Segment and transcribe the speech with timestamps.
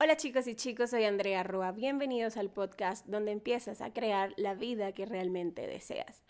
[0.00, 1.72] Hola chicos y chicos, soy Andrea Rua.
[1.72, 6.22] Bienvenidos al podcast donde empiezas a crear la vida que realmente deseas.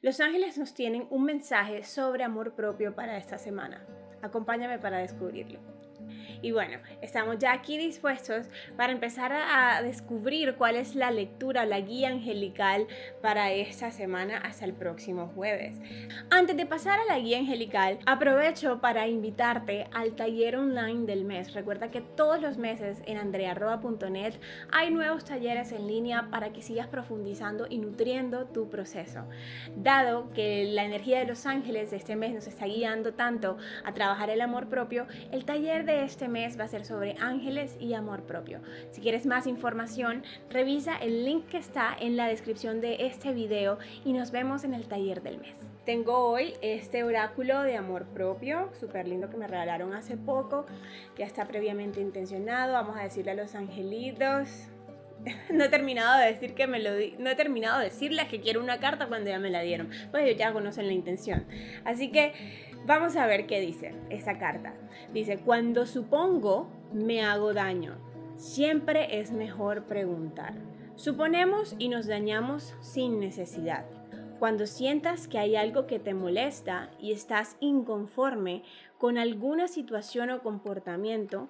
[0.00, 3.86] Los ángeles nos tienen un mensaje sobre amor propio para esta semana.
[4.22, 5.60] Acompáñame para descubrirlo.
[6.42, 11.80] Y bueno, estamos ya aquí dispuestos para empezar a descubrir cuál es la lectura, la
[11.80, 12.88] guía angelical
[13.22, 15.78] para esta semana hasta el próximo jueves.
[16.30, 21.54] Antes de pasar a la guía angelical, aprovecho para invitarte al taller online del mes.
[21.54, 24.34] Recuerda que todos los meses en andrearroba.net
[24.72, 29.20] hay nuevos talleres en línea para que sigas profundizando y nutriendo tu proceso.
[29.76, 33.94] Dado que la energía de los ángeles de este mes nos está guiando tanto a
[33.94, 37.92] trabajar el amor propio, el taller de este mes va a ser sobre ángeles y
[37.94, 38.60] amor propio.
[38.90, 43.78] Si quieres más información, revisa el link que está en la descripción de este video
[44.04, 45.56] y nos vemos en el taller del mes.
[45.84, 50.64] Tengo hoy este oráculo de amor propio, súper lindo que me regalaron hace poco,
[51.18, 52.72] ya está previamente intencionado.
[52.72, 54.71] Vamos a decirle a los angelitos.
[55.52, 58.60] No he terminado de decir que me lo no he terminado de decirles que quiero
[58.60, 59.90] una carta cuando ya me la dieron.
[60.10, 61.46] Pues ya conocen la intención.
[61.84, 62.32] Así que
[62.84, 64.74] Vamos a ver qué dice esa carta.
[65.12, 67.96] Dice, cuando supongo, me hago daño.
[68.36, 70.54] Siempre es mejor preguntar.
[70.96, 73.84] Suponemos y nos dañamos sin necesidad.
[74.40, 78.64] Cuando sientas que hay algo que te molesta y estás inconforme
[78.98, 81.48] con alguna situación o comportamiento,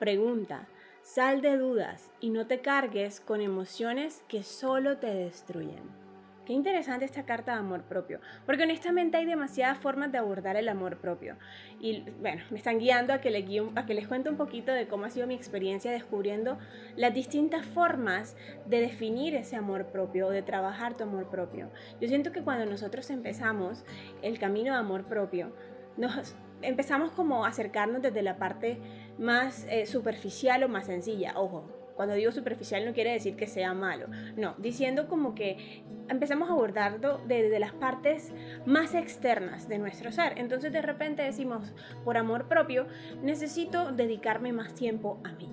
[0.00, 0.66] pregunta,
[1.02, 6.02] sal de dudas y no te cargues con emociones que solo te destruyen.
[6.46, 10.68] Qué interesante esta carta de amor propio, porque honestamente hay demasiadas formas de abordar el
[10.68, 11.36] amor propio.
[11.78, 15.10] Y bueno, me están guiando a que, les les cuente un poquito de cómo ha
[15.10, 16.58] sido mi experiencia descubriendo
[16.96, 18.36] las distintas formas
[18.66, 21.70] de definir ese amor propio o de trabajar tu amor propio.
[22.00, 23.84] Yo siento que cuando nosotros empezamos
[24.22, 25.54] el camino de amor propio,
[25.96, 28.80] nos empezamos como a acercarnos desde la parte
[29.18, 31.32] más eh, superficial o más sencilla.
[31.36, 36.48] Ojo, cuando digo superficial no quiere decir que sea malo, no, diciendo como que empezamos
[36.48, 38.32] a abordarlo desde las partes
[38.66, 40.38] más externas de nuestro ser.
[40.38, 41.72] Entonces de repente decimos,
[42.04, 42.86] por amor propio,
[43.22, 45.48] necesito dedicarme más tiempo a mí.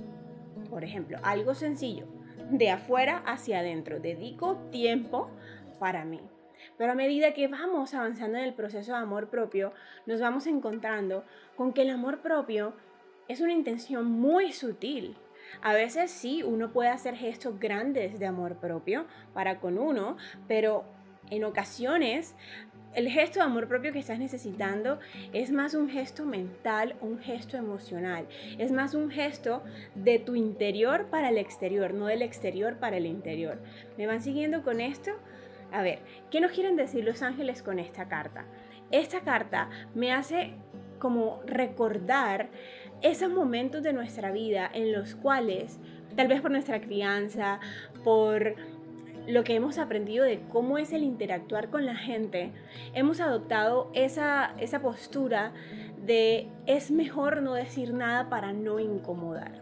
[0.69, 2.05] Por ejemplo, algo sencillo,
[2.51, 5.29] de afuera hacia adentro, dedico tiempo
[5.79, 6.21] para mí.
[6.77, 9.73] Pero a medida que vamos avanzando en el proceso de amor propio,
[10.05, 11.23] nos vamos encontrando
[11.55, 12.73] con que el amor propio
[13.29, 15.15] es una intención muy sutil
[15.61, 20.17] a veces sí, uno puede hacer gestos grandes de amor propio para con uno,
[20.47, 20.85] pero
[21.29, 22.35] en ocasiones
[22.95, 24.99] el gesto de amor propio que estás necesitando
[25.31, 28.27] es más un gesto mental, un gesto emocional.
[28.57, 29.63] Es más un gesto
[29.95, 33.59] de tu interior para el exterior, no del exterior para el interior.
[33.97, 35.11] ¿Me van siguiendo con esto?
[35.71, 35.99] A ver,
[36.31, 38.45] ¿qué nos quieren decir los ángeles con esta carta?
[38.89, 40.55] Esta carta me hace
[40.97, 42.49] como recordar
[43.01, 45.79] esos momentos de nuestra vida en los cuales,
[46.15, 47.59] tal vez por nuestra crianza,
[48.03, 48.55] por
[49.27, 52.51] lo que hemos aprendido de cómo es el interactuar con la gente,
[52.93, 55.53] hemos adoptado esa, esa postura
[56.03, 59.61] de es mejor no decir nada para no incomodar.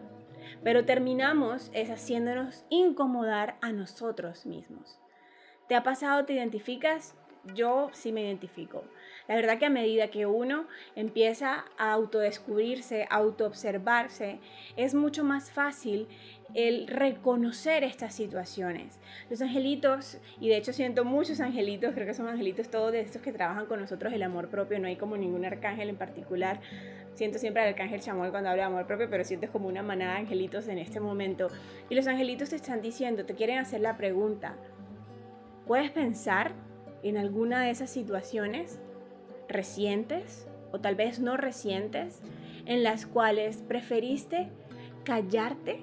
[0.63, 4.99] Pero terminamos es haciéndonos incomodar a nosotros mismos.
[5.67, 7.15] ¿Te ha pasado, te identificas?
[7.53, 8.83] Yo sí me identifico.
[9.27, 14.39] La verdad que a medida que uno empieza a autodescubrirse, autoobservarse,
[14.77, 16.07] es mucho más fácil
[16.53, 18.99] el reconocer estas situaciones.
[19.29, 23.21] Los angelitos, y de hecho siento muchos angelitos, creo que son angelitos todos de estos
[23.21, 26.61] que trabajan con nosotros el amor propio, no hay como ningún arcángel en particular.
[27.15, 30.13] Siento siempre al arcángel Chamuel cuando habla de amor propio, pero siento como una manada
[30.13, 31.49] de angelitos en este momento.
[31.89, 34.55] Y los angelitos te están diciendo, te quieren hacer la pregunta,
[35.65, 36.53] ¿puedes pensar
[37.03, 38.79] en alguna de esas situaciones?
[39.47, 42.21] recientes o tal vez no recientes
[42.65, 44.49] en las cuales preferiste
[45.03, 45.79] callarte,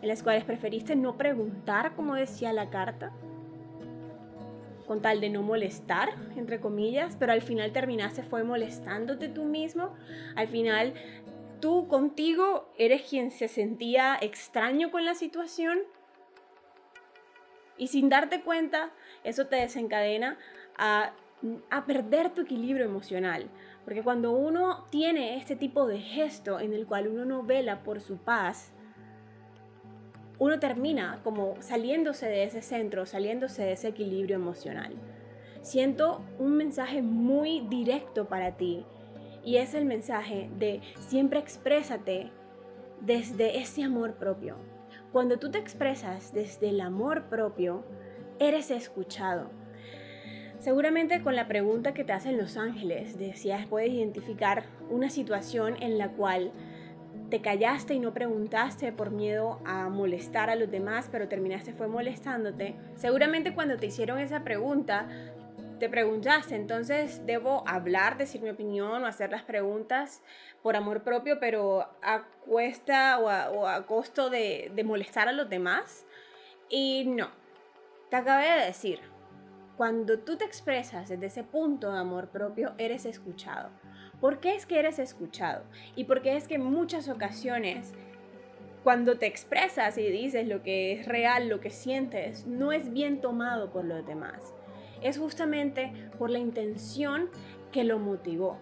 [0.00, 3.12] en las cuales preferiste no preguntar como decía la carta,
[4.86, 9.92] con tal de no molestar, entre comillas, pero al final terminaste fue molestándote tú mismo,
[10.34, 10.94] al final
[11.60, 15.80] tú contigo eres quien se sentía extraño con la situación
[17.78, 18.90] y sin darte cuenta
[19.24, 20.38] eso te desencadena
[20.76, 21.12] a
[21.70, 23.48] a perder tu equilibrio emocional.
[23.84, 28.00] Porque cuando uno tiene este tipo de gesto en el cual uno no vela por
[28.00, 28.72] su paz,
[30.38, 34.94] uno termina como saliéndose de ese centro, saliéndose de ese equilibrio emocional.
[35.62, 38.84] Siento un mensaje muy directo para ti
[39.44, 42.30] y es el mensaje de siempre exprésate
[43.00, 44.56] desde ese amor propio.
[45.12, 47.84] Cuando tú te expresas desde el amor propio,
[48.38, 49.50] eres escuchado.
[50.58, 55.96] Seguramente con la pregunta que te hacen los ángeles, decías, puedes identificar una situación en
[55.96, 56.50] la cual
[57.30, 61.88] te callaste y no preguntaste por miedo a molestar a los demás, pero terminaste fue
[61.88, 65.08] molestándote, seguramente cuando te hicieron esa pregunta,
[65.78, 70.22] te preguntaste, entonces debo hablar, decir mi opinión o hacer las preguntas
[70.62, 76.06] por amor propio, pero a cuesta o a, costo de, molestar a los demás.
[76.68, 77.28] Y no,
[78.10, 79.00] te acabé de decir,
[79.76, 83.70] cuando tú te expresas desde ese punto de amor propio, eres escuchado.
[84.20, 85.64] ¿Por qué es que eres escuchado?
[85.94, 87.92] Y por qué es que en muchas ocasiones
[88.86, 93.20] cuando te expresas y dices lo que es real, lo que sientes, no es bien
[93.20, 94.54] tomado por los demás.
[95.02, 97.30] Es justamente por la intención
[97.72, 98.58] que lo motivó.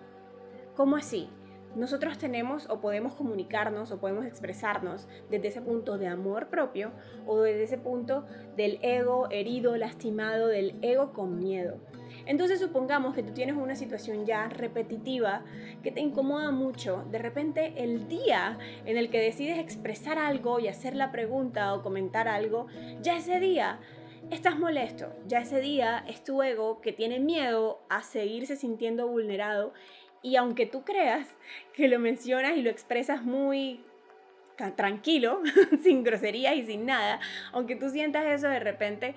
[0.75, 1.29] ¿Cómo así?
[1.77, 6.93] nosotros tenemos o podemos comunicarnos o podemos expresarnos desde ese punto de amor propio
[7.27, 8.25] o desde ese punto
[8.57, 11.79] del ego herido, lastimado, del ego con miedo.
[12.27, 15.43] Entonces supongamos que tú tienes una situación ya repetitiva
[15.83, 17.05] que te incomoda mucho.
[17.11, 21.83] De repente el día en el que decides expresar algo y hacer la pregunta o
[21.83, 22.67] comentar algo,
[23.03, 23.81] ya ese día
[24.31, 25.13] estás molesto.
[25.27, 29.73] Ya ese día es tu ego que tiene miedo a seguirse sintiendo vulnerado
[30.23, 31.29] y aunque tú creas
[31.75, 33.85] que lo mencionas y lo expresas muy
[34.77, 35.43] tranquilo,
[35.83, 37.21] sin groserías y sin nada,
[37.53, 39.15] aunque tú sientas eso de repente,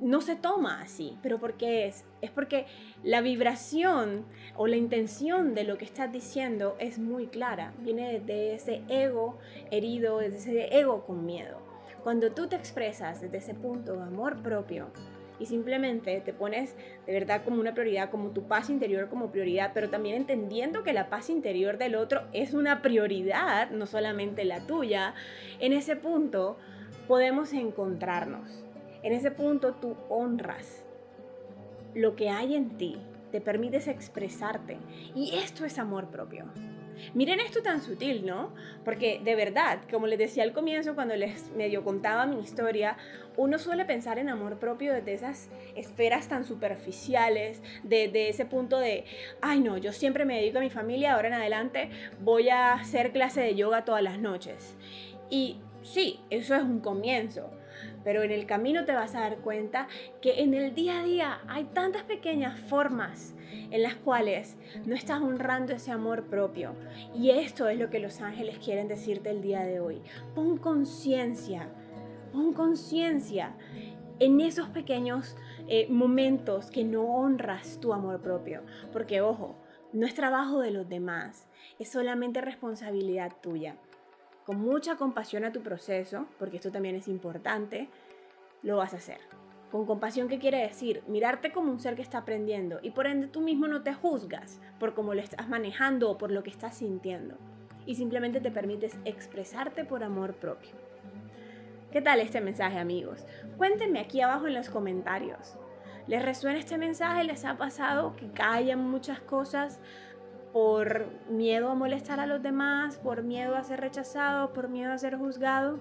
[0.00, 1.16] no se toma así.
[1.22, 2.04] ¿Pero por qué es?
[2.22, 2.66] Es porque
[3.04, 4.24] la vibración
[4.56, 7.72] o la intención de lo que estás diciendo es muy clara.
[7.78, 9.38] Viene de ese ego
[9.70, 11.69] herido, de ese ego con miedo.
[12.02, 14.90] Cuando tú te expresas desde ese punto de amor propio,
[15.40, 16.76] y simplemente te pones
[17.06, 20.92] de verdad como una prioridad, como tu paz interior como prioridad, pero también entendiendo que
[20.92, 25.14] la paz interior del otro es una prioridad, no solamente la tuya,
[25.58, 26.58] en ese punto
[27.08, 28.64] podemos encontrarnos.
[29.02, 30.84] En ese punto tú honras
[31.94, 33.00] lo que hay en ti,
[33.32, 34.76] te permites expresarte
[35.14, 36.44] y esto es amor propio.
[37.14, 38.54] Miren esto tan sutil, ¿no?
[38.84, 42.96] Porque de verdad, como les decía al comienzo, cuando les medio contaba mi historia,
[43.36, 49.04] uno suele pensar en amor propio desde esas esferas tan superficiales, desde ese punto de,
[49.40, 53.12] ay no, yo siempre me dedico a mi familia, ahora en adelante voy a hacer
[53.12, 54.76] clase de yoga todas las noches.
[55.30, 57.50] Y sí, eso es un comienzo,
[58.04, 59.88] pero en el camino te vas a dar cuenta
[60.20, 63.34] que en el día a día hay tantas pequeñas formas
[63.70, 64.56] en las cuales
[64.86, 66.74] no estás honrando ese amor propio.
[67.14, 70.02] Y esto es lo que los ángeles quieren decirte el día de hoy.
[70.34, 71.68] Pon conciencia,
[72.32, 73.54] pon conciencia
[74.18, 75.36] en esos pequeños
[75.68, 78.62] eh, momentos que no honras tu amor propio.
[78.92, 79.56] Porque ojo,
[79.92, 81.48] no es trabajo de los demás,
[81.78, 83.76] es solamente responsabilidad tuya
[84.50, 87.88] con mucha compasión a tu proceso, porque esto también es importante,
[88.64, 89.20] lo vas a hacer.
[89.70, 91.04] Con compasión, ¿qué quiere decir?
[91.06, 94.60] Mirarte como un ser que está aprendiendo y por ende tú mismo no te juzgas
[94.80, 97.36] por cómo lo estás manejando o por lo que estás sintiendo.
[97.86, 100.72] Y simplemente te permites expresarte por amor propio.
[101.92, 103.24] ¿Qué tal este mensaje amigos?
[103.56, 105.54] Cuéntenme aquí abajo en los comentarios.
[106.08, 107.22] ¿Les resuena este mensaje?
[107.22, 109.78] ¿Les ha pasado que callan muchas cosas?
[110.52, 114.98] Por miedo a molestar a los demás, por miedo a ser rechazado, por miedo a
[114.98, 115.78] ser juzgado?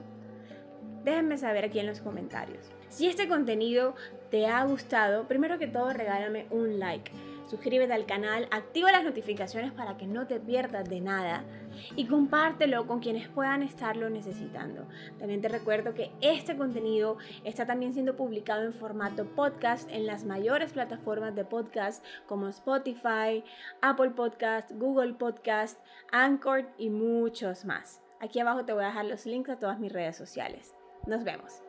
[1.03, 2.69] Déjenme saber aquí en los comentarios.
[2.89, 3.95] Si este contenido
[4.29, 7.11] te ha gustado, primero que todo regálame un like
[7.49, 11.43] suscríbete al canal, activa las notificaciones para que no te pierdas de nada
[11.95, 14.87] y compártelo con quienes puedan estarlo necesitando.
[15.17, 20.25] También te recuerdo que este contenido está también siendo publicado en formato podcast en las
[20.25, 23.43] mayores plataformas de podcast como Spotify,
[23.81, 25.79] Apple Podcast, Google Podcast,
[26.11, 28.01] Anchor y muchos más.
[28.19, 30.75] Aquí abajo te voy a dejar los links a todas mis redes sociales.
[31.07, 31.68] Nos vemos.